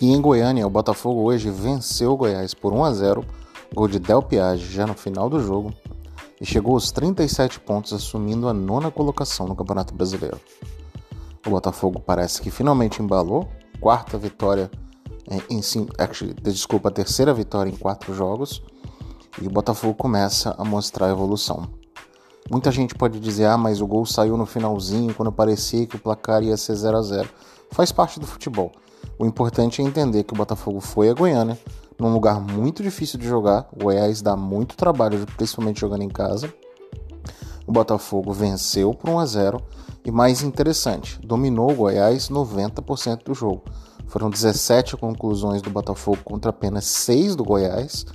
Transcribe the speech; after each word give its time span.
E 0.00 0.12
em 0.12 0.20
Goiânia, 0.20 0.64
o 0.64 0.70
Botafogo 0.70 1.22
hoje 1.22 1.50
venceu 1.50 2.12
o 2.12 2.16
Goiás 2.16 2.54
por 2.54 2.72
1 2.72 2.84
a 2.84 2.92
0, 2.92 3.24
gol 3.74 3.88
de 3.88 3.98
Del 3.98 4.22
Piage 4.22 4.72
já 4.72 4.86
no 4.86 4.94
final 4.94 5.28
do 5.28 5.40
jogo, 5.40 5.74
e 6.40 6.46
chegou 6.46 6.74
aos 6.74 6.92
37 6.92 7.58
pontos, 7.58 7.92
assumindo 7.92 8.48
a 8.48 8.54
nona 8.54 8.92
colocação 8.92 9.48
no 9.48 9.56
Campeonato 9.56 9.92
Brasileiro. 9.92 10.40
O 11.44 11.50
Botafogo 11.50 11.98
parece 11.98 12.40
que 12.40 12.48
finalmente 12.48 13.02
embalou, 13.02 13.48
quarta 13.80 14.16
vitória 14.16 14.70
em 15.50 15.60
cinco, 15.60 15.92
desculpa, 16.40 16.90
a 16.90 16.92
terceira 16.92 17.34
vitória 17.34 17.68
em 17.68 17.76
quatro 17.76 18.14
jogos, 18.14 18.62
e 19.42 19.48
o 19.48 19.50
Botafogo 19.50 19.94
começa 19.94 20.54
a 20.56 20.64
mostrar 20.64 21.06
a 21.06 21.10
evolução. 21.10 21.68
Muita 22.48 22.70
gente 22.70 22.94
pode 22.94 23.18
dizer, 23.18 23.46
ah, 23.46 23.58
mas 23.58 23.80
o 23.80 23.86
gol 23.86 24.06
saiu 24.06 24.36
no 24.36 24.46
finalzinho, 24.46 25.12
quando 25.12 25.32
parecia 25.32 25.86
que 25.88 25.96
o 25.96 25.98
placar 25.98 26.42
ia 26.42 26.56
ser 26.56 26.76
0 26.76 26.96
a 26.96 27.02
0 27.02 27.28
Faz 27.72 27.92
parte 27.92 28.18
do 28.18 28.26
futebol. 28.26 28.72
O 29.18 29.26
importante 29.26 29.82
é 29.82 29.84
entender 29.84 30.22
que 30.22 30.32
o 30.32 30.36
Botafogo 30.36 30.80
foi 30.80 31.10
a 31.10 31.14
Goiânia, 31.14 31.58
num 31.98 32.12
lugar 32.12 32.40
muito 32.40 32.82
difícil 32.82 33.18
de 33.18 33.26
jogar. 33.26 33.68
O 33.72 33.84
Goiás 33.84 34.22
dá 34.22 34.36
muito 34.36 34.76
trabalho, 34.76 35.26
principalmente 35.36 35.80
jogando 35.80 36.02
em 36.02 36.08
casa. 36.08 36.52
O 37.66 37.72
Botafogo 37.72 38.32
venceu 38.32 38.94
por 38.94 39.10
1 39.10 39.18
a 39.18 39.26
0 39.26 39.62
e 40.04 40.10
mais 40.12 40.42
interessante, 40.42 41.20
dominou 41.20 41.72
o 41.72 41.74
Goiás 41.74 42.30
90% 42.30 43.24
do 43.24 43.34
jogo. 43.34 43.64
Foram 44.06 44.30
17 44.30 44.96
conclusões 44.96 45.60
do 45.60 45.68
Botafogo 45.68 46.18
contra 46.24 46.50
apenas 46.50 46.84
6 46.86 47.34
do 47.34 47.44
Goiás, 47.44 48.06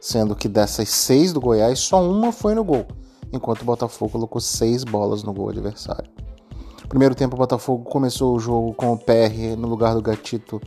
sendo 0.00 0.36
que 0.36 0.48
dessas 0.48 0.90
6 0.90 1.32
do 1.32 1.40
Goiás 1.40 1.80
só 1.80 2.00
uma 2.02 2.30
foi 2.30 2.54
no 2.54 2.62
gol, 2.62 2.86
enquanto 3.32 3.62
o 3.62 3.64
Botafogo 3.64 4.12
colocou 4.12 4.40
6 4.40 4.84
bolas 4.84 5.22
no 5.22 5.32
gol 5.32 5.48
adversário. 5.48 6.11
Primeiro 6.92 7.14
tempo, 7.14 7.36
o 7.36 7.38
Botafogo 7.38 7.84
começou 7.84 8.36
o 8.36 8.38
jogo 8.38 8.74
com 8.74 8.92
o 8.92 8.98
PR 8.98 9.56
no 9.56 9.66
lugar 9.66 9.94
do 9.94 10.02
Gatito, 10.02 10.60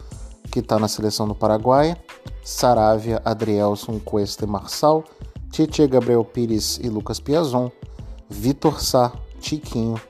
que 0.52 0.58
está 0.58 0.80
na 0.80 0.88
seleção 0.88 1.28
do 1.28 1.36
Paraguai, 1.36 1.96
Saravia, 2.44 3.22
Adrielson, 3.24 4.00
Cuesta 4.00 4.44
e 4.44 4.48
Marçal, 4.48 5.04
Tietê, 5.52 5.86
Gabriel 5.86 6.26
Pires 6.26 6.80
e 6.82 6.90
Lucas 6.90 7.20
Piazon, 7.20 7.70
Vitor 8.28 8.82
Sá, 8.82 9.14
Tiquinho 9.40 10.02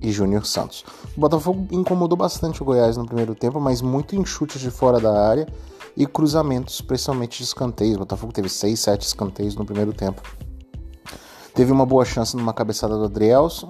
e 0.00 0.10
Júnior 0.10 0.46
Santos. 0.46 0.86
O 1.14 1.20
Botafogo 1.20 1.68
incomodou 1.70 2.16
bastante 2.16 2.62
o 2.62 2.64
Goiás 2.64 2.96
no 2.96 3.04
primeiro 3.04 3.34
tempo, 3.34 3.60
mas 3.60 3.82
muito 3.82 4.16
em 4.16 4.24
chutes 4.24 4.58
de 4.58 4.70
fora 4.70 4.98
da 4.98 5.28
área 5.28 5.46
e 5.94 6.06
cruzamentos, 6.06 6.76
especialmente 6.76 7.36
de 7.36 7.44
escanteios. 7.44 7.96
O 7.96 7.98
Botafogo 7.98 8.32
teve 8.32 8.48
6, 8.48 8.80
7 8.80 9.02
escanteios 9.02 9.54
no 9.54 9.66
primeiro 9.66 9.92
tempo. 9.92 10.22
Teve 11.52 11.70
uma 11.70 11.84
boa 11.84 12.06
chance 12.06 12.34
numa 12.34 12.54
cabeçada 12.54 12.96
do 12.96 13.04
Adrielson, 13.04 13.68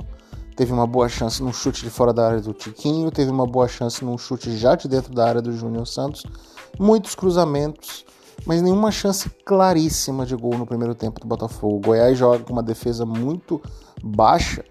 teve 0.57 0.73
uma 0.73 0.87
boa 0.87 1.09
chance 1.09 1.43
num 1.43 1.53
chute 1.53 1.83
de 1.83 1.91
fora 1.91 2.13
da 2.13 2.27
área 2.27 2.41
do 2.41 2.53
Tiquinho, 2.53 3.11
teve 3.11 3.31
uma 3.31 3.47
boa 3.47 3.67
chance 3.67 4.05
num 4.05 4.19
chute 4.19 4.57
já 4.57 4.75
de 4.75 4.89
dentro 4.89 5.13
da 5.13 5.27
área 5.27 5.43
do 5.43 5.53
Júnior 5.53 5.87
Santos, 5.87 6.25
muitos 6.79 7.15
cruzamentos, 7.15 8.05
mas 8.45 8.61
nenhuma 8.61 8.91
chance 8.91 9.31
claríssima 9.45 10.27
de 10.27 10.35
gol 10.37 10.57
no 10.59 10.67
primeiro 10.67 10.95
tempo 10.95 11.21
do 11.21 11.27
Botafogo. 11.27 11.77
O 11.77 11.81
Goiás 11.81 12.19
joga 12.19 12.41
com 12.41 12.53
uma 12.53 12.63
defesa 12.63 13.07
muito 13.07 13.61
baixa, 14.03 14.65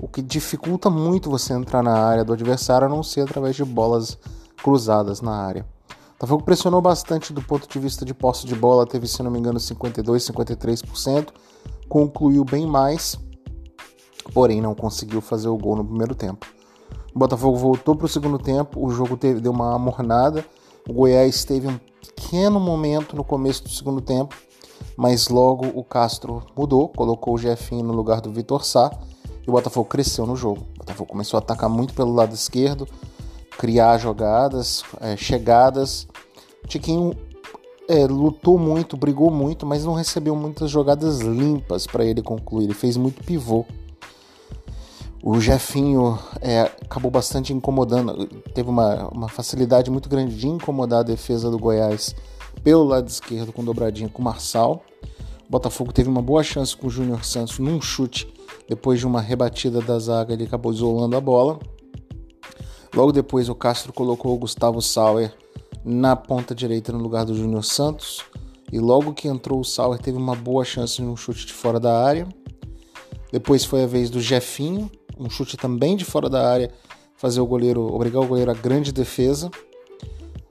o 0.00 0.08
que 0.08 0.22
dificulta 0.22 0.88
muito 0.88 1.30
você 1.30 1.52
entrar 1.52 1.82
na 1.82 1.94
área 1.94 2.24
do 2.24 2.32
adversário, 2.32 2.86
a 2.86 2.90
não 2.90 3.02
ser 3.02 3.22
através 3.22 3.54
de 3.54 3.64
bolas 3.64 4.18
cruzadas 4.62 5.20
na 5.20 5.32
área. 5.32 5.66
O 5.90 6.12
Botafogo 6.20 6.42
pressionou 6.42 6.80
bastante 6.80 7.32
do 7.32 7.42
ponto 7.42 7.68
de 7.68 7.78
vista 7.78 8.04
de 8.04 8.12
posse 8.12 8.44
de 8.44 8.54
bola, 8.54 8.86
teve, 8.86 9.06
se 9.06 9.22
não 9.22 9.30
me 9.30 9.38
engano, 9.38 9.60
52, 9.60 10.24
53%, 10.24 11.28
concluiu 11.88 12.44
bem 12.44 12.66
mais 12.66 13.18
porém 14.32 14.60
não 14.60 14.74
conseguiu 14.74 15.20
fazer 15.20 15.48
o 15.48 15.56
gol 15.56 15.76
no 15.76 15.84
primeiro 15.84 16.14
tempo. 16.14 16.46
O 17.14 17.18
Botafogo 17.18 17.56
voltou 17.56 17.96
para 17.96 18.06
o 18.06 18.08
segundo 18.08 18.38
tempo, 18.38 18.84
o 18.84 18.90
jogo 18.90 19.16
teve, 19.16 19.40
deu 19.40 19.52
uma 19.52 19.74
amornada, 19.74 20.44
o 20.88 20.92
Goiás 20.92 21.44
teve 21.44 21.66
um 21.66 21.78
pequeno 22.00 22.60
momento 22.60 23.16
no 23.16 23.24
começo 23.24 23.64
do 23.64 23.70
segundo 23.70 24.00
tempo, 24.00 24.36
mas 24.96 25.28
logo 25.28 25.66
o 25.74 25.82
Castro 25.82 26.42
mudou, 26.56 26.88
colocou 26.88 27.34
o 27.34 27.38
Jefinho 27.38 27.84
no 27.84 27.92
lugar 27.92 28.20
do 28.20 28.32
Vitor 28.32 28.64
Sá 28.64 28.90
e 29.46 29.50
o 29.50 29.52
Botafogo 29.52 29.88
cresceu 29.88 30.26
no 30.26 30.36
jogo. 30.36 30.66
O 30.74 30.78
Botafogo 30.78 31.10
começou 31.10 31.38
a 31.38 31.40
atacar 31.40 31.68
muito 31.68 31.94
pelo 31.94 32.12
lado 32.14 32.34
esquerdo, 32.34 32.86
criar 33.58 33.98
jogadas, 33.98 34.84
é, 35.00 35.16
chegadas. 35.16 36.06
Tiquinho 36.66 37.12
é, 37.88 38.06
lutou 38.06 38.58
muito, 38.58 38.96
brigou 38.96 39.30
muito, 39.30 39.64
mas 39.64 39.84
não 39.84 39.94
recebeu 39.94 40.36
muitas 40.36 40.70
jogadas 40.70 41.20
limpas 41.20 41.86
para 41.86 42.04
ele 42.04 42.22
concluir. 42.22 42.64
Ele 42.64 42.74
fez 42.74 42.96
muito 42.96 43.24
pivô. 43.24 43.64
O 45.22 45.40
Jefinho 45.40 46.18
é, 46.40 46.60
acabou 46.60 47.10
bastante 47.10 47.52
incomodando, 47.52 48.26
teve 48.54 48.70
uma, 48.70 49.08
uma 49.08 49.28
facilidade 49.28 49.90
muito 49.90 50.08
grande 50.08 50.36
de 50.36 50.46
incomodar 50.46 51.00
a 51.00 51.02
defesa 51.02 51.50
do 51.50 51.58
Goiás 51.58 52.14
pelo 52.62 52.84
lado 52.84 53.08
esquerdo 53.08 53.52
com 53.52 53.64
dobradinha 53.64 54.08
com 54.08 54.22
o 54.22 54.24
Marçal. 54.24 54.82
O 55.46 55.50
Botafogo 55.50 55.92
teve 55.92 56.08
uma 56.08 56.22
boa 56.22 56.42
chance 56.42 56.76
com 56.76 56.86
o 56.86 56.90
Júnior 56.90 57.24
Santos 57.24 57.58
num 57.58 57.80
chute, 57.80 58.32
depois 58.68 59.00
de 59.00 59.06
uma 59.06 59.20
rebatida 59.20 59.80
da 59.80 59.98
zaga, 59.98 60.34
ele 60.34 60.44
acabou 60.44 60.72
isolando 60.72 61.16
a 61.16 61.20
bola. 61.20 61.58
Logo 62.94 63.12
depois, 63.12 63.48
o 63.48 63.54
Castro 63.54 63.92
colocou 63.92 64.34
o 64.34 64.38
Gustavo 64.38 64.80
Sauer 64.80 65.34
na 65.84 66.14
ponta 66.14 66.54
direita 66.54 66.92
no 66.92 66.98
lugar 66.98 67.24
do 67.24 67.34
Júnior 67.34 67.64
Santos. 67.64 68.22
E 68.70 68.78
logo 68.78 69.14
que 69.14 69.26
entrou 69.26 69.60
o 69.60 69.64
Sauer, 69.64 69.98
teve 69.98 70.18
uma 70.18 70.36
boa 70.36 70.64
chance 70.64 71.00
num 71.00 71.16
chute 71.16 71.46
de 71.46 71.52
fora 71.52 71.80
da 71.80 72.04
área. 72.04 72.28
Depois 73.32 73.64
foi 73.64 73.84
a 73.84 73.86
vez 73.86 74.10
do 74.10 74.20
Jefinho, 74.20 74.90
um 75.18 75.28
chute 75.28 75.56
também 75.56 75.96
de 75.96 76.04
fora 76.04 76.28
da 76.28 76.48
área, 76.48 76.70
fazer 77.16 77.40
o 77.40 77.46
goleiro, 77.46 77.82
obrigar 77.82 78.22
o 78.22 78.26
goleiro 78.26 78.50
a 78.50 78.54
grande 78.54 78.92
defesa. 78.92 79.50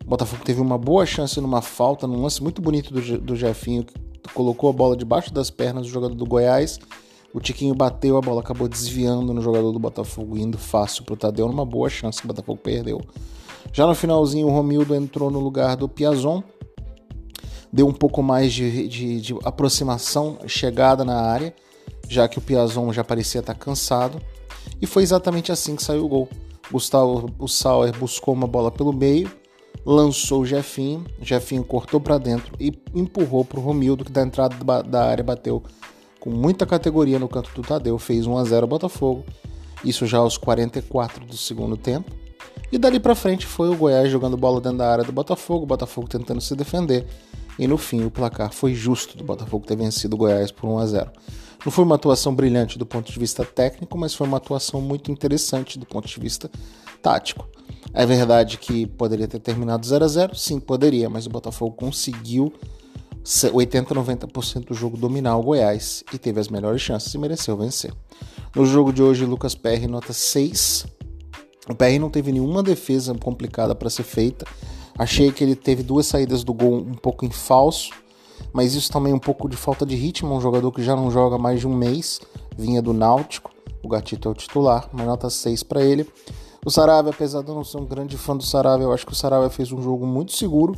O 0.03 0.09
Botafogo 0.09 0.44
teve 0.44 0.61
uma 0.61 0.78
boa 0.78 1.05
chance 1.05 1.39
numa 1.41 1.61
falta, 1.61 2.07
num 2.07 2.22
lance 2.22 2.41
muito 2.41 2.61
bonito 2.61 2.94
do, 2.94 3.17
do 3.19 3.35
Jefinho, 3.35 3.83
que 3.83 3.94
colocou 4.33 4.69
a 4.69 4.73
bola 4.73 4.95
debaixo 4.95 5.33
das 5.33 5.50
pernas 5.50 5.83
do 5.83 5.89
jogador 5.89 6.16
do 6.16 6.25
Goiás. 6.25 6.79
O 7.33 7.39
Tiquinho 7.39 7.75
bateu, 7.75 8.17
a 8.17 8.22
bola 8.22 8.41
acabou 8.41 8.67
desviando 8.67 9.33
no 9.33 9.41
jogador 9.41 9.72
do 9.72 9.79
Botafogo, 9.79 10.38
indo 10.38 10.57
fácil 10.57 11.03
pro 11.03 11.17
Tadeu, 11.17 11.47
numa 11.47 11.66
boa 11.66 11.89
chance 11.89 12.23
o 12.23 12.27
Botafogo 12.27 12.59
perdeu. 12.61 13.01
Já 13.73 13.85
no 13.85 13.94
finalzinho, 13.94 14.47
o 14.47 14.50
Romildo 14.50 14.95
entrou 14.95 15.29
no 15.29 15.39
lugar 15.39 15.75
do 15.75 15.89
Piazon, 15.89 16.41
deu 17.72 17.88
um 17.88 17.94
pouco 17.94 18.23
mais 18.23 18.53
de, 18.53 18.88
de, 18.88 19.22
de 19.22 19.35
aproximação, 19.44 20.39
chegada 20.47 21.03
na 21.03 21.22
área, 21.22 21.53
já 22.07 22.27
que 22.27 22.39
o 22.39 22.41
Piazon 22.41 22.91
já 22.94 23.03
parecia 23.03 23.41
estar 23.41 23.53
cansado. 23.53 24.22
E 24.81 24.85
foi 24.85 25.03
exatamente 25.03 25.51
assim 25.51 25.75
que 25.75 25.83
saiu 25.83 26.05
o 26.05 26.07
gol. 26.07 26.29
Gustavo 26.71 27.29
o 27.39 27.47
Sauer 27.47 27.97
buscou 27.97 28.33
uma 28.33 28.47
bola 28.47 28.69
pelo 28.69 28.91
meio, 28.91 29.31
lançou 29.85 30.41
o 30.41 30.45
Jefinho, 30.45 31.05
Jefinho 31.21 31.63
cortou 31.63 31.99
para 31.99 32.17
dentro 32.17 32.53
e 32.59 32.73
empurrou 32.93 33.45
para 33.45 33.59
o 33.59 33.63
Romildo, 33.63 34.03
que 34.03 34.11
da 34.11 34.21
entrada 34.21 34.55
da 34.83 35.05
área 35.05 35.23
bateu 35.23 35.63
com 36.19 36.29
muita 36.29 36.65
categoria 36.65 37.17
no 37.17 37.29
canto 37.29 37.51
do 37.53 37.61
Tadeu, 37.61 37.97
fez 37.97 38.27
1 38.27 38.38
a 38.38 38.43
0 38.43 38.67
Botafogo. 38.67 39.23
Isso 39.83 40.05
já 40.05 40.17
aos 40.17 40.38
44 40.38 41.25
do 41.25 41.38
segundo 41.38 41.77
tempo. 41.77 42.11
E 42.71 42.77
dali 42.77 42.99
para 42.99 43.15
frente 43.15 43.45
foi 43.45 43.69
o 43.69 43.75
Goiás 43.75 44.11
jogando 44.11 44.35
bola 44.35 44.59
dentro 44.59 44.79
da 44.79 44.91
área 44.91 45.03
do 45.05 45.11
Botafogo, 45.11 45.63
o 45.63 45.67
Botafogo 45.67 46.07
tentando 46.07 46.41
se 46.41 46.53
defender. 46.55 47.07
E 47.57 47.65
no 47.67 47.77
fim 47.77 48.03
o 48.03 48.11
placar 48.11 48.51
foi 48.51 48.73
justo 48.73 49.17
do 49.17 49.23
Botafogo 49.23 49.65
ter 49.65 49.77
vencido 49.77 50.15
o 50.15 50.19
Goiás 50.19 50.51
por 50.51 50.67
1 50.67 50.77
a 50.79 50.85
0. 50.85 51.11
Não 51.66 51.72
foi 51.72 51.84
uma 51.84 51.95
atuação 51.95 52.34
brilhante 52.34 52.78
do 52.78 52.85
ponto 52.85 53.12
de 53.12 53.19
vista 53.19 53.44
técnico, 53.44 53.97
mas 53.97 54.13
foi 54.13 54.28
uma 54.28 54.38
atuação 54.38 54.79
muito 54.81 55.12
interessante 55.12 55.78
do 55.78 55.85
ponto 55.85 56.07
de 56.07 56.19
vista 56.19 56.50
tático. 57.01 57.47
É 57.94 58.06
verdade 58.06 58.57
que 58.57 58.85
poderia 58.85 59.28
ter 59.28 59.40
terminado 59.40 59.85
0 59.85 60.06
a 60.06 60.07
0 60.07 60.35
Sim, 60.35 60.59
poderia, 60.59 61.09
mas 61.09 61.25
o 61.25 61.29
Botafogo 61.29 61.75
conseguiu 61.75 62.53
80, 63.51 63.94
90% 63.94 64.66
do 64.66 64.73
jogo 64.73 64.95
dominar 64.95 65.38
o 65.38 65.44
Goiás 65.44 66.03
e 66.13 66.18
teve 66.18 66.40
as 66.40 66.47
melhores 66.47 66.81
chances 66.81 67.13
e 67.13 67.18
mereceu 67.18 67.57
vencer. 67.57 67.94
No 68.56 68.66
jogo 68.66 68.94
de 68.94 69.03
hoje, 69.03 69.25
Lucas 69.25 69.53
PR 69.53 69.88
nota 69.89 70.13
6. 70.13 70.86
O 71.69 71.75
PR 71.75 72.00
não 72.00 72.10
teve 72.10 72.31
nenhuma 72.31 72.63
defesa 72.63 73.13
complicada 73.15 73.75
para 73.75 73.89
ser 73.89 74.03
feita. 74.03 74.45
Achei 74.98 75.31
que 75.31 75.44
ele 75.44 75.56
teve 75.56 75.83
duas 75.83 76.07
saídas 76.07 76.44
do 76.44 76.53
gol 76.53 76.77
um 76.77 76.95
pouco 76.95 77.25
em 77.25 77.30
falso 77.30 77.92
mas 78.54 78.74
isso 78.74 78.92
também 78.92 79.13
um 79.13 79.19
pouco 79.19 79.50
de 79.50 79.56
falta 79.56 79.86
de 79.86 79.95
ritmo. 79.95 80.36
Um 80.36 80.42
jogador 80.42 80.72
que 80.72 80.84
já 80.84 80.95
não 80.95 81.12
joga 81.12 81.38
mais 81.38 81.60
de 81.60 81.68
um 81.68 81.75
mês, 81.75 82.19
vinha 82.57 82.81
do 82.81 82.94
Náutico, 82.94 83.51
o 83.84 83.88
Gatito 83.88 84.28
é 84.28 84.31
o 84.31 84.34
titular, 84.34 84.89
uma 84.94 85.06
nota 85.06 85.30
6 85.30 85.63
para 85.63 85.84
ele. 85.84 86.07
O 86.66 86.69
Saravia, 86.69 87.12
apesar 87.12 87.42
de 87.42 87.50
eu 87.50 87.56
não 87.56 87.63
ser 87.63 87.78
um 87.78 87.86
grande 87.86 88.18
fã 88.18 88.36
do 88.36 88.44
Saravia, 88.44 88.86
eu 88.86 88.92
acho 88.92 89.06
que 89.06 89.13
o 89.13 89.16
Saravia 89.16 89.50
fez 89.50 89.72
um 89.72 89.81
jogo 89.81 90.06
muito 90.06 90.34
seguro, 90.34 90.75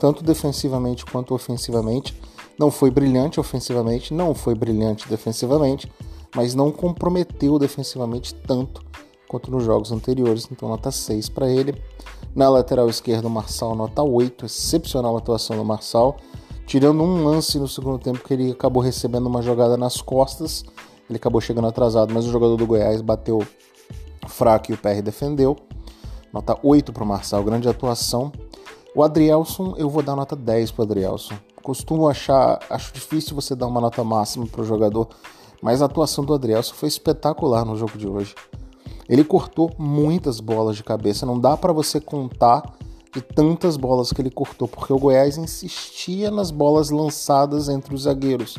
tanto 0.00 0.24
defensivamente 0.24 1.04
quanto 1.04 1.34
ofensivamente. 1.34 2.18
Não 2.58 2.70
foi 2.70 2.90
brilhante 2.90 3.38
ofensivamente, 3.38 4.14
não 4.14 4.34
foi 4.34 4.54
brilhante 4.54 5.06
defensivamente, 5.08 5.92
mas 6.34 6.54
não 6.54 6.72
comprometeu 6.72 7.58
defensivamente 7.58 8.34
tanto 8.34 8.82
quanto 9.28 9.50
nos 9.50 9.64
jogos 9.64 9.92
anteriores, 9.92 10.48
então 10.50 10.68
nota 10.68 10.90
6 10.90 11.28
para 11.28 11.50
ele. 11.50 11.74
Na 12.34 12.48
lateral 12.48 12.88
esquerda, 12.88 13.26
o 13.28 13.30
Marçal, 13.30 13.74
nota 13.74 14.02
8, 14.02 14.46
excepcional 14.46 15.16
atuação 15.16 15.56
do 15.56 15.64
Marçal 15.64 16.16
tirando 16.66 17.02
um 17.02 17.24
lance 17.24 17.58
no 17.58 17.68
segundo 17.68 17.98
tempo 17.98 18.22
que 18.22 18.34
ele 18.34 18.50
acabou 18.50 18.82
recebendo 18.82 19.26
uma 19.26 19.40
jogada 19.40 19.76
nas 19.76 20.00
costas, 20.00 20.64
ele 21.08 21.16
acabou 21.16 21.40
chegando 21.40 21.68
atrasado, 21.68 22.12
mas 22.12 22.26
o 22.26 22.30
jogador 22.30 22.56
do 22.56 22.66
Goiás 22.66 23.00
bateu 23.00 23.46
fraco 24.26 24.72
e 24.72 24.74
o 24.74 24.78
PR 24.78 25.00
defendeu. 25.02 25.56
Nota 26.32 26.58
8 26.62 26.92
para 26.92 27.04
o 27.04 27.06
Marçal, 27.06 27.42
grande 27.44 27.68
atuação. 27.68 28.32
O 28.94 29.02
Adrielson, 29.02 29.74
eu 29.78 29.88
vou 29.88 30.02
dar 30.02 30.16
nota 30.16 30.34
10 30.34 30.72
pro 30.72 30.82
Adrielson. 30.82 31.34
Costumo 31.62 32.08
achar, 32.08 32.58
acho 32.68 32.92
difícil 32.92 33.34
você 33.34 33.54
dar 33.54 33.66
uma 33.66 33.80
nota 33.80 34.02
máxima 34.02 34.46
pro 34.46 34.64
jogador, 34.64 35.08
mas 35.62 35.80
a 35.80 35.86
atuação 35.86 36.24
do 36.24 36.34
Adrielson 36.34 36.74
foi 36.74 36.88
espetacular 36.88 37.64
no 37.64 37.76
jogo 37.76 37.96
de 37.96 38.08
hoje. 38.08 38.34
Ele 39.08 39.22
cortou 39.22 39.70
muitas 39.78 40.40
bolas 40.40 40.76
de 40.76 40.82
cabeça, 40.82 41.24
não 41.24 41.38
dá 41.38 41.56
para 41.56 41.72
você 41.72 42.00
contar 42.00 42.76
de 43.16 43.22
tantas 43.22 43.78
bolas 43.78 44.12
que 44.12 44.20
ele 44.20 44.30
cortou, 44.30 44.68
porque 44.68 44.92
o 44.92 44.98
Goiás 44.98 45.38
insistia 45.38 46.30
nas 46.30 46.50
bolas 46.50 46.90
lançadas 46.90 47.66
entre 47.66 47.94
os 47.94 48.02
zagueiros. 48.02 48.58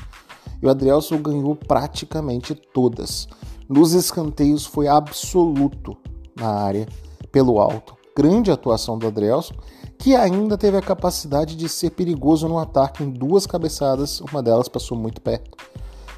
E 0.59 0.65
o 0.65 0.69
Adrielson 0.69 1.21
ganhou 1.21 1.55
praticamente 1.55 2.55
todas. 2.55 3.27
Nos 3.69 3.93
escanteios 3.93 4.65
foi 4.65 4.87
absoluto 4.87 5.95
na 6.35 6.49
área, 6.49 6.87
pelo 7.31 7.59
alto. 7.59 7.95
Grande 8.15 8.49
atuação 8.49 8.97
do 8.97 9.05
Adrielson, 9.05 9.53
que 9.99 10.15
ainda 10.15 10.57
teve 10.57 10.75
a 10.75 10.81
capacidade 10.81 11.55
de 11.55 11.69
ser 11.69 11.91
perigoso 11.91 12.47
no 12.47 12.57
ataque 12.57 13.03
em 13.03 13.11
duas 13.11 13.45
cabeçadas, 13.45 14.21
uma 14.21 14.41
delas 14.41 14.67
passou 14.67 14.97
muito 14.97 15.21
perto. 15.21 15.55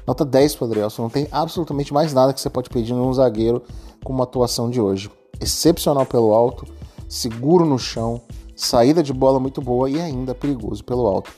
Nota 0.06 0.24
10 0.24 0.54
para 0.54 0.64
o 0.64 0.68
Adrielson, 0.68 1.02
não 1.02 1.10
tem 1.10 1.28
absolutamente 1.30 1.92
mais 1.92 2.14
nada 2.14 2.32
que 2.32 2.40
você 2.40 2.48
pode 2.48 2.70
pedir 2.70 2.94
num 2.94 3.12
zagueiro 3.12 3.62
com 4.02 4.14
uma 4.14 4.24
atuação 4.24 4.70
de 4.70 4.80
hoje. 4.80 5.10
Excepcional 5.38 6.06
pelo 6.06 6.32
alto, 6.32 6.64
seguro 7.10 7.66
no 7.66 7.76
chão, 7.76 8.22
saída 8.54 9.02
de 9.02 9.12
bola 9.12 9.40
muito 9.40 9.60
boa 9.60 9.90
e 9.90 10.00
ainda 10.00 10.32
perigoso 10.32 10.84
pelo 10.84 11.06
alto. 11.08 11.32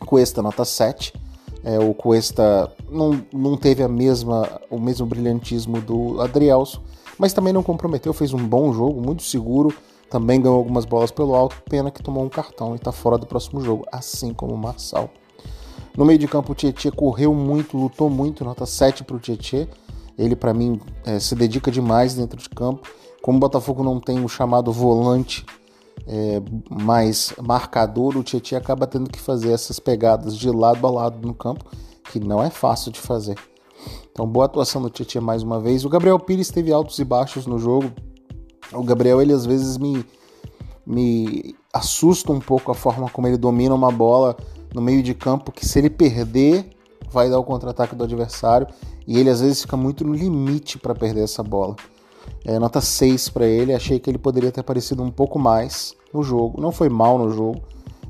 Cuesta 0.00 0.42
nota 0.42 0.64
7. 0.64 1.12
É, 1.62 1.78
o 1.78 1.94
Cuesta 1.94 2.72
não, 2.90 3.22
não 3.32 3.56
teve 3.56 3.82
a 3.82 3.88
mesma, 3.88 4.60
o 4.70 4.78
mesmo 4.78 5.06
brilhantismo 5.06 5.80
do 5.80 6.20
Adrielso, 6.20 6.82
mas 7.18 7.32
também 7.32 7.52
não 7.52 7.62
comprometeu, 7.62 8.12
fez 8.12 8.32
um 8.32 8.48
bom 8.48 8.72
jogo, 8.72 9.00
muito 9.00 9.22
seguro, 9.22 9.74
também 10.10 10.40
ganhou 10.40 10.58
algumas 10.58 10.84
bolas 10.84 11.10
pelo 11.10 11.34
alto, 11.34 11.62
pena 11.68 11.90
que 11.90 12.02
tomou 12.02 12.24
um 12.24 12.28
cartão 12.28 12.72
e 12.72 12.76
está 12.76 12.92
fora 12.92 13.16
do 13.16 13.26
próximo 13.26 13.60
jogo, 13.62 13.86
assim 13.90 14.34
como 14.34 14.54
o 14.54 14.58
Marçal. 14.58 15.08
No 15.96 16.04
meio 16.04 16.18
de 16.18 16.26
campo, 16.26 16.52
o 16.52 16.54
Tietchan 16.54 16.90
correu 16.90 17.34
muito, 17.34 17.76
lutou 17.76 18.10
muito, 18.10 18.44
nota 18.44 18.66
7 18.66 19.04
para 19.04 19.16
o 19.16 19.20
Tietchan. 19.20 19.66
Ele, 20.18 20.34
para 20.34 20.52
mim, 20.52 20.80
é, 21.04 21.18
se 21.18 21.34
dedica 21.34 21.70
demais 21.70 22.14
dentro 22.14 22.38
de 22.38 22.48
campo. 22.48 22.88
Como 23.24 23.38
o 23.38 23.40
Botafogo 23.40 23.82
não 23.82 23.98
tem 23.98 24.22
o 24.22 24.28
chamado 24.28 24.70
volante 24.70 25.46
é, 26.06 26.42
mais 26.68 27.32
marcador, 27.42 28.18
o 28.18 28.22
Tietchan 28.22 28.58
acaba 28.58 28.86
tendo 28.86 29.08
que 29.08 29.18
fazer 29.18 29.50
essas 29.50 29.80
pegadas 29.80 30.36
de 30.36 30.50
lado 30.50 30.86
a 30.86 30.90
lado 30.90 31.26
no 31.26 31.32
campo, 31.32 31.64
que 32.12 32.20
não 32.20 32.42
é 32.42 32.50
fácil 32.50 32.92
de 32.92 33.00
fazer. 33.00 33.38
Então, 34.12 34.26
boa 34.26 34.44
atuação 34.44 34.82
do 34.82 34.90
Tietchan 34.90 35.22
mais 35.22 35.42
uma 35.42 35.58
vez. 35.58 35.86
O 35.86 35.88
Gabriel 35.88 36.18
Pires 36.18 36.50
teve 36.50 36.70
altos 36.70 36.98
e 36.98 37.04
baixos 37.04 37.46
no 37.46 37.58
jogo. 37.58 37.90
O 38.70 38.82
Gabriel, 38.82 39.22
ele 39.22 39.32
às 39.32 39.46
vezes 39.46 39.78
me, 39.78 40.04
me 40.86 41.54
assusta 41.72 42.30
um 42.30 42.40
pouco 42.40 42.72
a 42.72 42.74
forma 42.74 43.08
como 43.08 43.26
ele 43.26 43.38
domina 43.38 43.74
uma 43.74 43.90
bola 43.90 44.36
no 44.74 44.82
meio 44.82 45.02
de 45.02 45.14
campo, 45.14 45.50
que 45.50 45.66
se 45.66 45.78
ele 45.78 45.88
perder, 45.88 46.68
vai 47.10 47.30
dar 47.30 47.38
o 47.38 47.44
contra-ataque 47.44 47.96
do 47.96 48.04
adversário. 48.04 48.66
E 49.06 49.18
ele 49.18 49.30
às 49.30 49.40
vezes 49.40 49.62
fica 49.62 49.78
muito 49.78 50.04
no 50.04 50.12
limite 50.12 50.78
para 50.78 50.94
perder 50.94 51.24
essa 51.24 51.42
bola. 51.42 51.74
É, 52.44 52.58
nota 52.58 52.80
6 52.80 53.28
para 53.30 53.46
ele. 53.46 53.74
Achei 53.74 53.98
que 53.98 54.10
ele 54.10 54.18
poderia 54.18 54.52
ter 54.52 54.60
aparecido 54.60 55.02
um 55.02 55.10
pouco 55.10 55.38
mais 55.38 55.94
no 56.12 56.22
jogo. 56.22 56.60
Não 56.60 56.70
foi 56.70 56.88
mal 56.88 57.18
no 57.18 57.30
jogo, 57.30 57.62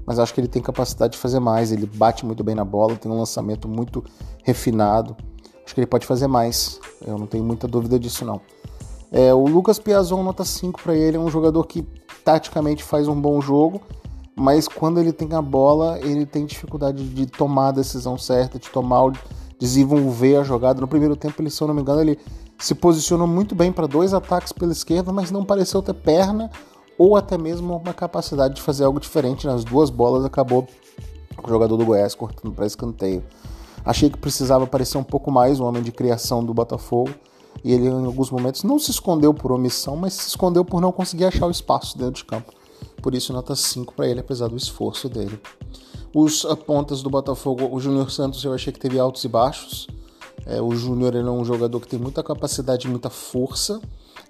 mas 0.07 0.19
acho 0.19 0.35
que 0.35 0.41
ele 0.41 0.49
tem 0.49 0.63
capacidade 0.63 1.15
de 1.15 1.19
fazer 1.19 1.41
mais. 1.41 1.73
Ele 1.73 1.87
bate 1.87 2.27
muito 2.27 2.43
bem 2.43 2.55
na 2.55 2.65
bola, 2.65 2.97
tem 2.97 3.11
um 3.11 3.19
lançamento 3.19 3.69
muito 3.69 4.05
refinado. 4.43 5.17
Acho 5.65 5.75
que 5.75 5.81
ele 5.81 5.87
pode 5.87 6.07
fazer 6.07 6.27
mais. 6.27 6.81
Eu 7.07 7.19
não 7.19 7.27
tenho 7.27 7.45
muita 7.45 7.67
dúvida 7.67 7.99
disso 7.99 8.25
não. 8.25 8.41
É, 9.11 9.33
o 9.33 9.47
Lucas 9.47 9.79
Piazon, 9.79 10.23
nota 10.23 10.45
5 10.45 10.83
para 10.83 10.95
ele, 10.95 11.17
é 11.17 11.21
um 11.21 11.31
jogador 11.31 11.65
que 11.65 11.87
taticamente 12.25 12.83
faz 12.83 13.07
um 13.07 13.19
bom 13.19 13.41
jogo, 13.41 13.81
mas 14.35 14.67
quando 14.67 14.99
ele 14.99 15.13
tem 15.13 15.33
a 15.35 15.43
bola, 15.43 16.01
ele 16.01 16.27
tem 16.27 16.45
dificuldade 16.45 17.09
de 17.09 17.27
tomar 17.27 17.69
a 17.69 17.73
decisão 17.73 18.19
certa, 18.19 18.59
de 18.59 18.69
tomar, 18.71 19.13
desenvolver 19.59 20.39
a 20.39 20.43
jogada. 20.43 20.81
No 20.81 20.89
primeiro 20.89 21.15
tempo, 21.15 21.41
ele, 21.41 21.51
se 21.51 21.63
eu 21.63 21.69
não 21.69 21.75
me 21.75 21.83
engano, 21.83 22.01
ele 22.01 22.19
se 22.59 22.75
posicionou 22.75 23.27
muito 23.27 23.55
bem 23.55 23.73
para 23.73 23.87
dois 23.87 24.15
ataques 24.15 24.53
pela 24.53 24.73
esquerda, 24.73 25.13
mas 25.13 25.31
não 25.31 25.45
pareceu 25.45 25.83
ter 25.83 25.95
perna 25.95 26.51
ou 26.97 27.17
até 27.17 27.37
mesmo 27.37 27.77
uma 27.77 27.93
capacidade 27.93 28.55
de 28.55 28.63
fazer 28.63 28.85
algo 28.85 29.01
diferente 29.01 29.47
nas 29.47 29.65
duas 29.65 29.91
bolas. 29.91 30.25
Acabou 30.25 30.67
o 31.43 31.49
jogador 31.49 31.77
do 31.77 31.85
Goiás 31.85 32.15
cortando 32.15 32.55
para 32.55 32.67
escanteio. 32.67 33.25
Achei 33.85 34.09
que 34.09 34.19
precisava 34.19 34.65
aparecer 34.65 34.97
um 34.97 35.05
pouco 35.05 35.31
mais 35.31 35.61
o 35.61 35.65
homem 35.65 35.83
de 35.83 35.93
criação 35.93 36.45
do 36.45 36.55
Botafogo. 36.55 37.11
E 37.63 37.73
ele, 37.73 37.87
em 37.87 38.05
alguns 38.05 38.31
momentos, 38.31 38.63
não 38.63 38.79
se 38.79 38.91
escondeu 38.91 39.33
por 39.33 39.53
omissão, 39.53 39.97
mas 39.97 40.15
se 40.15 40.29
escondeu 40.29 40.65
por 40.65 40.81
não 40.81 40.93
conseguir 40.93 41.25
achar 41.25 41.47
o 41.47 41.51
espaço 41.51 41.97
dentro 41.97 42.15
de 42.15 42.25
campo. 42.25 42.53
Por 43.03 43.15
isso, 43.15 43.33
nota 43.33 43.55
5 43.55 43.95
para 43.95 44.09
ele, 44.09 44.21
apesar 44.21 44.49
do 44.49 44.57
esforço 44.57 45.09
dele. 45.09 45.41
Os 46.15 46.45
pontas 46.67 47.03
do 47.03 47.11
Botafogo, 47.11 47.69
o 47.71 47.81
Júnior 47.81 48.11
Santos, 48.11 48.43
eu 48.45 48.53
achei 48.53 48.73
que 48.73 48.79
teve 48.79 48.99
altos 48.99 49.25
e 49.25 49.29
baixos. 49.29 49.87
É, 50.47 50.61
o 50.61 50.73
Júnior 50.73 51.15
é 51.17 51.23
um 51.23 51.45
jogador 51.45 51.81
que 51.81 51.89
tem 51.89 51.99
muita 51.99 52.23
capacidade 52.23 52.87
e 52.87 52.91
muita 52.91 53.09
força. 53.09 53.81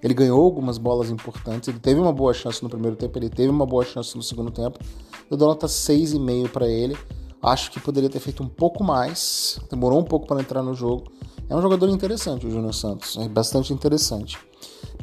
Ele 0.01 0.13
ganhou 0.13 0.43
algumas 0.43 0.77
bolas 0.77 1.09
importantes. 1.09 1.67
Ele 1.67 1.79
teve 1.79 1.99
uma 1.99 2.13
boa 2.13 2.33
chance 2.33 2.63
no 2.63 2.69
primeiro 2.69 2.95
tempo, 2.95 3.17
ele 3.17 3.29
teve 3.29 3.49
uma 3.49 3.65
boa 3.65 3.83
chance 3.83 4.15
no 4.15 4.23
segundo 4.23 4.51
tempo. 4.51 4.79
Eu 5.29 5.37
dou 5.37 5.47
nota 5.47 5.67
6,5 5.67 6.49
para 6.49 6.67
ele. 6.67 6.97
Acho 7.41 7.71
que 7.71 7.79
poderia 7.79 8.09
ter 8.09 8.19
feito 8.19 8.41
um 8.41 8.47
pouco 8.47 8.83
mais. 8.83 9.59
Demorou 9.69 9.99
um 9.99 10.03
pouco 10.03 10.25
para 10.25 10.41
entrar 10.41 10.63
no 10.63 10.73
jogo. 10.73 11.11
É 11.49 11.55
um 11.55 11.61
jogador 11.61 11.89
interessante, 11.89 12.47
o 12.47 12.49
Júnior 12.49 12.73
Santos. 12.73 13.17
É 13.17 13.27
bastante 13.27 13.71
interessante. 13.71 14.37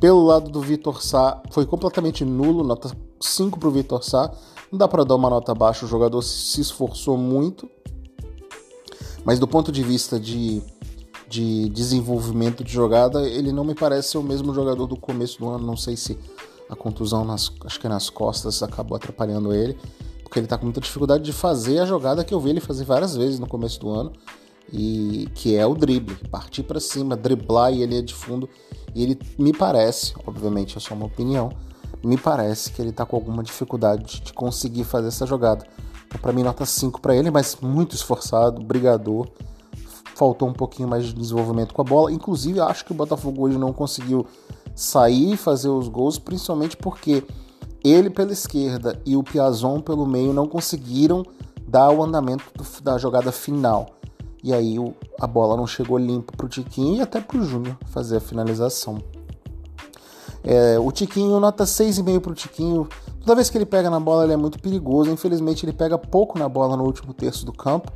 Pelo 0.01 0.25
lado 0.25 0.51
do 0.51 0.61
Vitor 0.61 1.03
Sá, 1.03 1.41
foi 1.51 1.65
completamente 1.67 2.25
nulo. 2.25 2.65
Nota 2.65 2.91
5 3.21 3.61
para 3.61 3.69
o 3.69 3.73
Vitor 3.73 4.03
Sá. 4.03 4.33
Não 4.71 4.79
dá 4.79 4.89
para 4.89 5.05
dar 5.05 5.15
uma 5.15 5.31
nota 5.31 5.55
baixa. 5.55 5.85
O 5.85 5.89
jogador 5.89 6.23
se 6.23 6.61
esforçou 6.61 7.17
muito. 7.17 7.69
Mas 9.25 9.39
do 9.39 9.47
ponto 9.47 9.71
de 9.71 9.85
vista 9.85 10.19
de 10.19 10.61
de 11.33 11.71
desenvolvimento 11.71 12.63
de 12.63 12.71
jogada, 12.71 13.27
ele 13.27 13.53
não 13.53 13.65
me 13.65 13.75
parece 13.75 14.11
ser 14.11 14.19
o 14.19 14.23
mesmo 14.23 14.53
jogador 14.53 14.87
do 14.87 14.97
começo 14.99 15.39
do 15.39 15.49
ano. 15.49 15.67
Não 15.67 15.79
sei 15.79 15.97
se 15.97 16.19
a 16.69 16.77
contusão, 16.77 17.25
nas, 17.25 17.51
acho 17.65 17.81
que 17.81 17.89
nas 17.89 18.11
costas, 18.11 18.63
acabou 18.63 18.97
atrapalhando 18.97 19.51
ele, 19.51 19.79
porque 20.23 20.39
ele 20.39 20.45
está 20.45 20.59
com 20.59 20.65
muita 20.65 20.81
dificuldade 20.81 21.25
de 21.25 21.33
fazer 21.33 21.79
a 21.79 21.87
jogada 21.87 22.23
que 22.23 22.35
eu 22.35 22.41
vi 22.41 22.51
ele 22.51 22.61
fazer 22.61 22.85
várias 22.85 23.17
vezes 23.17 23.39
no 23.39 23.47
começo 23.47 23.81
do 23.81 23.89
ano, 23.89 24.13
e 24.71 25.27
que 25.35 25.57
é 25.57 25.67
o 25.67 25.75
drible, 25.75 26.17
partir 26.31 26.65
para 26.65 26.79
cima, 26.79 27.17
driblar 27.17 27.73
e 27.73 27.83
ele 27.83 27.99
é 27.99 28.03
de 28.03 28.15
fundo. 28.15 28.47
E 28.95 29.03
ele 29.03 29.19
me 29.39 29.55
parece, 29.55 30.13
obviamente 30.27 30.77
é 30.77 30.81
só 30.81 30.95
uma 30.95 31.07
opinião, 31.07 31.51
me 32.05 32.19
parece 32.19 32.71
que 32.73 32.83
ele 32.83 32.91
está 32.91 33.07
com 33.07 33.17
alguma 33.17 33.43
dificuldade 33.43 34.21
de 34.21 34.35
conseguir 34.35 34.85
fazer 34.85 35.09
essa 35.09 35.25
jogada. 35.25 35.67
Então, 36.07 36.21
para 36.21 36.33
mim, 36.33 36.43
nota 36.43 36.67
5 36.67 37.01
para 37.01 37.17
ele, 37.17 37.31
mas 37.31 37.57
muito 37.63 37.95
esforçado, 37.95 38.63
brigador 38.63 39.29
faltou 40.15 40.49
um 40.49 40.53
pouquinho 40.53 40.89
mais 40.89 41.05
de 41.07 41.13
desenvolvimento 41.13 41.75
com 41.75 41.83
a 41.83 41.85
bola. 41.85 42.13
Inclusive, 42.13 42.61
acho 42.61 42.85
que 42.85 42.93
o 42.93 42.95
Botafogo 42.95 43.47
hoje 43.47 43.59
não 43.59 43.73
conseguiu 43.73 44.27
sair 44.75 45.33
e 45.33 45.37
fazer 45.37 45.69
os 45.69 45.89
gols, 45.89 46.19
principalmente 46.19 46.77
porque 46.77 47.25
ele 47.85 48.11
pela 48.11 48.33
esquerda 48.33 49.01
e 49.05 49.17
o 49.17 49.23
Piazon 49.23 49.81
pelo 49.81 50.07
meio 50.07 50.33
não 50.33 50.47
conseguiram 50.47 51.25
dar 51.67 51.91
o 51.91 52.03
andamento 52.03 52.45
da 52.83 52.99
jogada 52.99 53.33
final. 53.33 53.87
E 54.43 54.53
aí 54.53 54.77
a 55.21 55.27
bola 55.27 55.57
não 55.57 55.67
chegou 55.67 55.97
limpa 55.99 56.33
para 56.37 56.47
o 56.47 56.49
Tiquinho 56.49 56.97
e 56.97 57.01
até 57.01 57.21
para 57.21 57.39
o 57.39 57.45
Júnior 57.45 57.77
fazer 57.87 58.17
a 58.17 58.21
finalização. 58.21 58.99
É, 60.45 60.77
o 60.79 60.91
Tiquinho, 60.91 61.39
nota 61.39 61.65
6,5 61.65 62.21
para 62.21 62.33
o 62.33 62.35
Tiquinho. 62.35 62.89
Toda 63.21 63.37
vez 63.37 63.49
que 63.49 63.57
ele 63.57 63.65
pega 63.65 63.89
na 63.89 64.01
bola, 64.01 64.25
ele 64.25 64.33
é 64.33 64.37
muito 64.37 64.59
perigoso. 64.59 65.11
Infelizmente, 65.11 65.65
ele 65.65 65.73
pega 65.73 65.97
pouco 65.97 66.39
na 66.39 66.49
bola 66.49 66.77
no 66.77 66.85
último 66.85 67.15
terço 67.15 67.47
do 67.47 67.53
campo. 67.53 67.93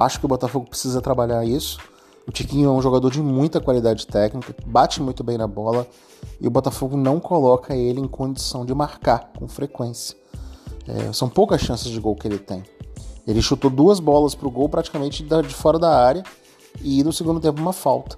Acho 0.00 0.18
que 0.18 0.24
o 0.24 0.28
Botafogo 0.28 0.66
precisa 0.66 1.02
trabalhar 1.02 1.44
isso. 1.44 1.78
O 2.26 2.32
Tiquinho 2.32 2.70
é 2.70 2.72
um 2.72 2.80
jogador 2.80 3.10
de 3.10 3.20
muita 3.20 3.60
qualidade 3.60 4.06
técnica, 4.06 4.54
bate 4.64 5.02
muito 5.02 5.22
bem 5.22 5.36
na 5.36 5.46
bola 5.46 5.86
e 6.40 6.46
o 6.46 6.50
Botafogo 6.50 6.96
não 6.96 7.20
coloca 7.20 7.76
ele 7.76 8.00
em 8.00 8.08
condição 8.08 8.64
de 8.64 8.74
marcar 8.74 9.30
com 9.38 9.46
frequência. 9.46 10.16
É, 10.88 11.12
são 11.12 11.28
poucas 11.28 11.60
chances 11.60 11.90
de 11.90 12.00
gol 12.00 12.16
que 12.16 12.26
ele 12.26 12.38
tem. 12.38 12.62
Ele 13.26 13.42
chutou 13.42 13.70
duas 13.70 14.00
bolas 14.00 14.34
para 14.34 14.48
o 14.48 14.50
gol 14.50 14.70
praticamente 14.70 15.22
de 15.22 15.54
fora 15.54 15.78
da 15.78 15.94
área 15.94 16.22
e 16.80 17.04
no 17.04 17.12
segundo 17.12 17.38
tempo 17.38 17.60
uma 17.60 17.74
falta. 17.74 18.16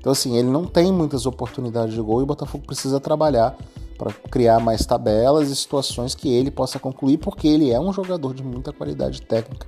Então, 0.00 0.12
assim, 0.12 0.34
ele 0.34 0.48
não 0.48 0.64
tem 0.64 0.90
muitas 0.90 1.26
oportunidades 1.26 1.92
de 1.92 2.00
gol 2.00 2.20
e 2.20 2.22
o 2.22 2.26
Botafogo 2.26 2.64
precisa 2.64 2.98
trabalhar 2.98 3.54
para 3.98 4.12
criar 4.30 4.60
mais 4.60 4.86
tabelas 4.86 5.50
e 5.50 5.56
situações 5.56 6.14
que 6.14 6.32
ele 6.32 6.50
possa 6.50 6.78
concluir, 6.78 7.18
porque 7.18 7.48
ele 7.48 7.70
é 7.70 7.80
um 7.80 7.92
jogador 7.92 8.32
de 8.32 8.44
muita 8.44 8.72
qualidade 8.72 9.20
técnica 9.20 9.66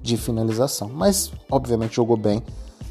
de 0.00 0.16
finalização. 0.16 0.88
Mas, 0.88 1.32
obviamente, 1.50 1.96
jogou 1.96 2.16
bem, 2.16 2.42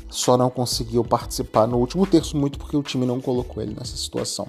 só 0.09 0.37
não 0.37 0.49
conseguiu 0.49 1.03
participar 1.03 1.65
no 1.65 1.77
último 1.77 2.05
terço, 2.05 2.37
muito 2.37 2.59
porque 2.59 2.75
o 2.75 2.83
time 2.83 3.05
não 3.05 3.21
colocou 3.21 3.63
ele 3.63 3.73
nessa 3.73 3.95
situação. 3.95 4.47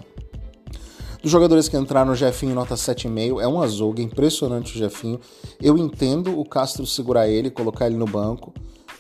Dos 1.23 1.31
jogadores 1.31 1.69
que 1.69 1.77
entraram, 1.77 2.11
o 2.11 2.17
Jefinho 2.17 2.53
nota 2.53 2.75
7,5, 2.75 3.41
é 3.41 3.47
um 3.47 3.63
azougue, 3.63 4.03
é 4.03 4.05
impressionante 4.05 4.75
o 4.75 4.79
Jefinho. 4.79 5.21
Eu 5.61 5.79
entendo 5.79 6.37
o 6.37 6.45
Castro 6.45 6.85
segurar 6.85 7.29
ele, 7.29 7.49
colocar 7.49 7.87
ele 7.87 7.95
no 7.95 8.07
banco, 8.07 8.53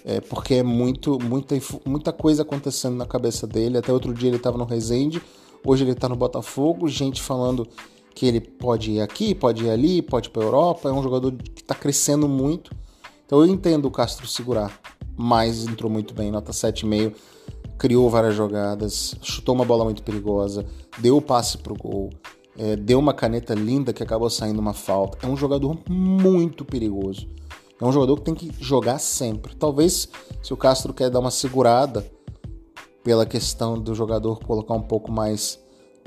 é, 0.04 0.20
porque 0.20 0.54
é 0.54 0.62
muito, 0.62 1.18
muita, 1.20 1.56
muita 1.84 2.12
coisa 2.12 2.42
acontecendo 2.42 2.94
na 2.94 3.06
cabeça 3.06 3.44
dele. 3.44 3.76
Até 3.76 3.92
outro 3.92 4.14
dia 4.14 4.28
ele 4.28 4.36
estava 4.36 4.56
no 4.56 4.64
Resende, 4.64 5.20
hoje 5.64 5.84
ele 5.84 5.92
está 5.92 6.08
no 6.08 6.16
Botafogo, 6.16 6.88
gente 6.88 7.20
falando 7.20 7.66
que 8.14 8.26
ele 8.26 8.40
pode 8.40 8.92
ir 8.92 9.00
aqui, 9.00 9.34
pode 9.34 9.64
ir 9.64 9.70
ali, 9.70 10.02
pode 10.02 10.28
ir 10.28 10.30
para 10.30 10.42
Europa, 10.42 10.88
é 10.88 10.92
um 10.92 11.02
jogador 11.02 11.32
que 11.32 11.62
está 11.62 11.74
crescendo 11.74 12.28
muito. 12.28 12.74
Então 13.24 13.40
eu 13.40 13.46
entendo 13.46 13.86
o 13.86 13.90
Castro 13.90 14.26
segurar, 14.26 14.78
mas 15.16 15.66
entrou 15.66 15.90
muito 15.90 16.12
bem, 16.12 16.30
nota 16.30 16.52
7,5, 16.52 17.14
criou 17.78 18.08
várias 18.10 18.34
jogadas, 18.34 19.14
chutou 19.22 19.54
uma 19.54 19.64
bola 19.64 19.84
muito 19.84 20.02
perigosa, 20.02 20.66
deu 20.98 21.16
o 21.16 21.22
passe 21.22 21.58
pro 21.58 21.74
gol, 21.74 22.10
é, 22.56 22.76
deu 22.76 22.98
uma 22.98 23.14
caneta 23.14 23.54
linda 23.54 23.92
que 23.92 24.02
acabou 24.02 24.28
saindo 24.28 24.60
uma 24.60 24.74
falta. 24.74 25.18
É 25.26 25.28
um 25.28 25.36
jogador 25.36 25.78
muito 25.88 26.64
perigoso. 26.64 27.26
É 27.80 27.84
um 27.84 27.90
jogador 27.90 28.16
que 28.16 28.22
tem 28.22 28.34
que 28.34 28.52
jogar 28.60 28.98
sempre. 28.98 29.54
Talvez 29.56 30.08
se 30.42 30.52
o 30.52 30.56
Castro 30.56 30.92
quer 30.94 31.10
dar 31.10 31.18
uma 31.18 31.30
segurada 31.30 32.08
pela 33.02 33.26
questão 33.26 33.78
do 33.78 33.94
jogador 33.94 34.38
colocar 34.40 34.74
um 34.74 34.82
pouco 34.82 35.10
mais 35.10 35.58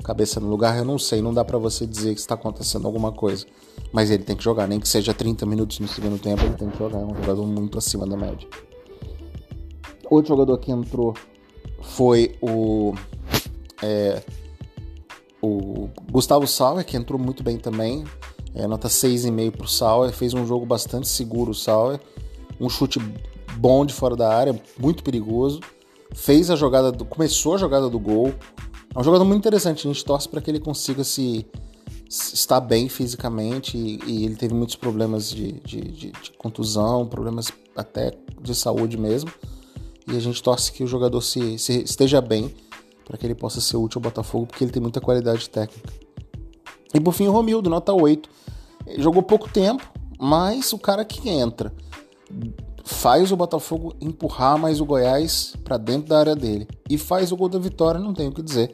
cabeça 0.02 0.38
no 0.38 0.48
lugar, 0.48 0.76
eu 0.78 0.84
não 0.84 0.98
sei, 0.98 1.20
não 1.20 1.34
dá 1.34 1.44
para 1.44 1.58
você 1.58 1.86
dizer 1.86 2.14
que 2.14 2.20
está 2.20 2.34
acontecendo 2.34 2.86
alguma 2.86 3.12
coisa. 3.12 3.46
Mas 3.92 4.10
ele 4.10 4.22
tem 4.22 4.36
que 4.36 4.44
jogar, 4.44 4.66
nem 4.66 4.78
que 4.78 4.88
seja 4.88 5.12
30 5.12 5.44
minutos 5.46 5.80
no 5.80 5.88
segundo 5.88 6.18
tempo, 6.18 6.44
ele 6.44 6.54
tem 6.54 6.70
que 6.70 6.78
jogar. 6.78 7.00
É 7.00 7.04
um 7.04 7.14
jogador 7.14 7.46
muito 7.46 7.78
acima 7.78 8.06
da 8.06 8.16
média. 8.16 8.48
Outro 10.08 10.28
jogador 10.28 10.58
que 10.58 10.70
entrou 10.70 11.14
foi 11.82 12.36
o. 12.40 12.94
É, 13.82 14.22
o 15.42 15.88
Gustavo 16.10 16.46
Sauer, 16.46 16.84
que 16.84 16.96
entrou 16.96 17.18
muito 17.18 17.42
bem 17.42 17.56
também. 17.58 18.04
É, 18.54 18.66
nota 18.66 18.88
6,5 18.88 19.50
para 19.52 19.64
o 19.64 19.68
Sauer. 19.68 20.12
Fez 20.12 20.34
um 20.34 20.46
jogo 20.46 20.64
bastante 20.64 21.08
seguro 21.08 21.50
o 21.50 21.54
Sauer. 21.54 22.00
Um 22.60 22.68
chute 22.68 22.98
bom 23.56 23.84
de 23.84 23.92
fora 23.92 24.16
da 24.16 24.32
área, 24.34 24.58
muito 24.78 25.02
perigoso. 25.02 25.60
Fez 26.14 26.50
a 26.50 26.56
jogada, 26.56 26.92
do, 26.92 27.04
começou 27.04 27.54
a 27.54 27.58
jogada 27.58 27.88
do 27.88 27.98
gol. 27.98 28.34
É 28.94 28.98
um 28.98 29.04
jogador 29.04 29.24
muito 29.24 29.38
interessante. 29.38 29.86
A 29.86 29.92
gente 29.92 30.04
torce 30.04 30.28
para 30.28 30.40
que 30.40 30.50
ele 30.50 30.60
consiga 30.60 31.04
se, 31.04 31.46
se 32.08 32.34
estar 32.34 32.60
bem 32.60 32.88
fisicamente. 32.88 33.76
E, 33.76 34.00
e, 34.06 34.24
ele 34.24 34.36
teve 34.36 34.54
muitos 34.54 34.76
problemas 34.76 35.30
de, 35.30 35.52
de, 35.60 35.80
de, 35.80 36.12
de 36.12 36.30
contusão, 36.38 37.06
problemas 37.06 37.52
até 37.76 38.12
de 38.40 38.54
saúde 38.54 38.96
mesmo. 38.96 39.30
E 40.10 40.16
a 40.16 40.20
gente 40.20 40.42
torce 40.42 40.72
que 40.72 40.84
o 40.84 40.86
jogador 40.86 41.20
se, 41.20 41.58
se 41.58 41.82
esteja 41.82 42.20
bem 42.20 42.54
para 43.04 43.16
que 43.16 43.26
ele 43.26 43.34
possa 43.34 43.60
ser 43.60 43.76
útil 43.76 43.98
ao 43.98 44.02
Botafogo, 44.02 44.46
porque 44.46 44.64
ele 44.64 44.72
tem 44.72 44.82
muita 44.82 45.00
qualidade 45.00 45.48
técnica. 45.48 45.92
E 46.92 47.00
por 47.00 47.12
fim, 47.12 47.26
o 47.26 47.32
Romildo, 47.32 47.68
nota 47.68 47.92
8. 47.92 48.28
Ele 48.86 49.02
jogou 49.02 49.22
pouco 49.22 49.48
tempo, 49.48 49.88
mas 50.18 50.72
o 50.72 50.78
cara 50.78 51.04
que 51.04 51.28
entra 51.28 51.72
faz 52.86 53.32
o 53.32 53.36
Botafogo 53.36 53.96
empurrar 54.00 54.56
mais 54.56 54.80
o 54.80 54.84
Goiás 54.84 55.56
para 55.64 55.76
dentro 55.76 56.08
da 56.08 56.20
área 56.20 56.36
dele 56.36 56.68
e 56.88 56.96
faz 56.96 57.32
o 57.32 57.36
gol 57.36 57.48
da 57.48 57.58
vitória, 57.58 57.98
não 57.98 58.14
tenho 58.14 58.30
o 58.30 58.32
que 58.32 58.40
dizer. 58.40 58.72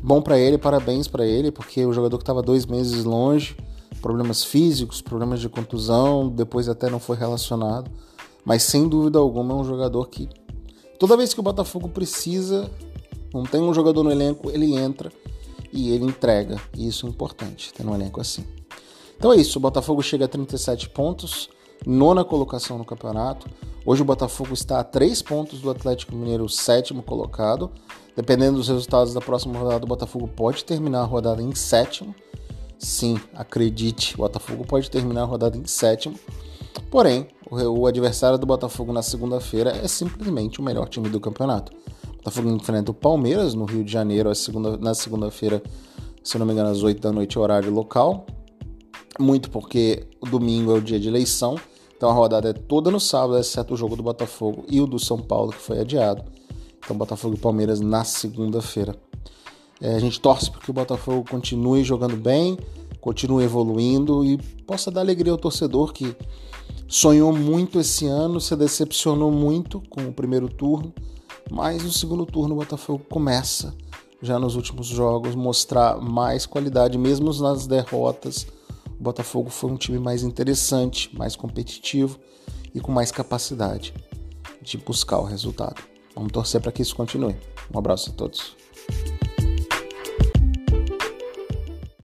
Bom 0.00 0.22
para 0.22 0.38
ele, 0.38 0.56
parabéns 0.56 1.08
para 1.08 1.26
ele, 1.26 1.50
porque 1.50 1.84
o 1.84 1.92
jogador 1.92 2.16
que 2.16 2.22
estava 2.22 2.40
dois 2.40 2.64
meses 2.64 3.02
longe, 3.02 3.56
problemas 4.00 4.44
físicos, 4.44 5.02
problemas 5.02 5.40
de 5.40 5.48
contusão, 5.48 6.28
depois 6.28 6.68
até 6.68 6.88
não 6.88 7.00
foi 7.00 7.16
relacionado, 7.16 7.90
mas 8.44 8.62
sem 8.62 8.86
dúvida 8.86 9.18
alguma 9.18 9.52
é 9.52 9.56
um 9.56 9.64
jogador 9.64 10.06
que 10.08 10.28
toda 11.00 11.16
vez 11.16 11.34
que 11.34 11.40
o 11.40 11.42
Botafogo 11.42 11.88
precisa, 11.88 12.70
não 13.32 13.42
tem 13.42 13.60
um 13.60 13.74
jogador 13.74 14.04
no 14.04 14.12
elenco, 14.12 14.48
ele 14.48 14.76
entra 14.76 15.10
e 15.72 15.90
ele 15.90 16.04
entrega. 16.04 16.60
E 16.78 16.86
isso 16.86 17.04
é 17.04 17.10
importante, 17.10 17.72
ter 17.74 17.84
um 17.84 17.96
elenco 17.96 18.20
assim. 18.20 18.44
Então 19.18 19.32
é 19.32 19.36
isso, 19.36 19.58
o 19.58 19.60
Botafogo 19.60 20.02
chega 20.04 20.26
a 20.26 20.28
37 20.28 20.88
pontos, 20.90 21.48
nona 21.86 22.24
colocação 22.24 22.78
no 22.78 22.84
campeonato. 22.84 23.48
Hoje 23.86 24.02
o 24.02 24.04
Botafogo 24.04 24.54
está 24.54 24.80
a 24.80 24.84
3 24.84 25.20
pontos 25.22 25.60
do 25.60 25.70
Atlético 25.70 26.14
Mineiro, 26.14 26.48
sétimo 26.48 27.02
colocado. 27.02 27.70
Dependendo 28.16 28.56
dos 28.56 28.68
resultados 28.68 29.12
da 29.12 29.20
próxima 29.20 29.58
rodada, 29.58 29.84
o 29.84 29.88
Botafogo 29.88 30.28
pode 30.28 30.64
terminar 30.64 31.00
a 31.00 31.04
rodada 31.04 31.42
em 31.42 31.54
sétimo. 31.54 32.14
Sim, 32.78 33.18
acredite, 33.34 34.14
o 34.14 34.18
Botafogo 34.18 34.64
pode 34.66 34.90
terminar 34.90 35.22
a 35.22 35.26
rodada 35.26 35.56
em 35.56 35.66
sétimo. 35.66 36.18
Porém, 36.90 37.28
o 37.50 37.86
adversário 37.86 38.38
do 38.38 38.46
Botafogo 38.46 38.92
na 38.92 39.02
segunda-feira 39.02 39.70
é 39.70 39.88
simplesmente 39.88 40.60
o 40.60 40.62
melhor 40.62 40.88
time 40.88 41.08
do 41.08 41.20
campeonato. 41.20 41.72
Botafogo 42.16 42.48
enfrenta 42.50 42.90
o 42.90 42.94
Palmeiras 42.94 43.52
no 43.54 43.64
Rio 43.64 43.84
de 43.84 43.92
Janeiro 43.92 44.30
na 44.80 44.94
segunda-feira, 44.94 45.62
se 46.22 46.38
não 46.38 46.46
me 46.46 46.52
engano, 46.52 46.70
às 46.70 46.82
8 46.82 47.00
da 47.00 47.12
noite, 47.12 47.38
horário 47.38 47.70
local. 47.70 48.26
Muito 49.18 49.50
porque 49.50 50.08
o 50.20 50.26
domingo 50.26 50.72
é 50.72 50.74
o 50.74 50.80
dia 50.80 50.98
de 50.98 51.06
eleição, 51.06 51.56
então 52.04 52.12
a 52.12 52.18
rodada 52.18 52.50
é 52.50 52.52
toda 52.52 52.90
no 52.90 53.00
sábado, 53.00 53.38
exceto 53.38 53.72
o 53.72 53.76
jogo 53.78 53.96
do 53.96 54.02
Botafogo 54.02 54.66
e 54.68 54.78
o 54.78 54.86
do 54.86 54.98
São 54.98 55.18
Paulo, 55.18 55.52
que 55.52 55.58
foi 55.58 55.80
adiado. 55.80 56.22
Então, 56.78 56.94
Botafogo 56.94 57.34
e 57.34 57.38
Palmeiras 57.38 57.80
na 57.80 58.04
segunda-feira. 58.04 58.94
É, 59.80 59.94
a 59.94 59.98
gente 59.98 60.20
torce 60.20 60.50
para 60.50 60.60
que 60.60 60.70
o 60.70 60.74
Botafogo 60.74 61.24
continue 61.30 61.82
jogando 61.82 62.14
bem, 62.14 62.58
continue 63.00 63.42
evoluindo 63.42 64.22
e 64.22 64.36
possa 64.66 64.90
dar 64.90 65.00
alegria 65.00 65.32
ao 65.32 65.38
torcedor 65.38 65.94
que 65.94 66.14
sonhou 66.86 67.32
muito 67.32 67.80
esse 67.80 68.06
ano, 68.06 68.38
se 68.38 68.54
decepcionou 68.54 69.30
muito 69.30 69.82
com 69.88 70.06
o 70.06 70.12
primeiro 70.12 70.46
turno 70.46 70.92
mas 71.50 71.82
no 71.82 71.90
segundo 71.90 72.24
turno 72.26 72.54
o 72.54 72.58
Botafogo 72.58 73.04
começa, 73.08 73.74
já 74.20 74.38
nos 74.38 74.56
últimos 74.56 74.86
jogos, 74.86 75.34
mostrar 75.34 76.00
mais 76.00 76.46
qualidade, 76.46 76.96
mesmo 76.96 77.32
nas 77.34 77.66
derrotas. 77.66 78.46
O 78.98 79.02
Botafogo 79.02 79.50
foi 79.50 79.70
um 79.70 79.76
time 79.76 79.98
mais 79.98 80.22
interessante, 80.22 81.14
mais 81.16 81.36
competitivo 81.36 82.18
e 82.74 82.80
com 82.80 82.92
mais 82.92 83.10
capacidade 83.10 83.94
de 84.62 84.78
buscar 84.78 85.18
o 85.18 85.24
resultado. 85.24 85.82
Vamos 86.14 86.32
torcer 86.32 86.60
para 86.60 86.72
que 86.72 86.82
isso 86.82 86.96
continue. 86.96 87.36
Um 87.72 87.78
abraço 87.78 88.10
a 88.10 88.12
todos. 88.12 88.63